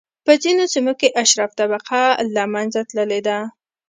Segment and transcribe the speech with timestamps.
[0.25, 2.01] په ځینو سیمو کې اشراف طبقه
[2.35, 3.37] له منځه تللې ده.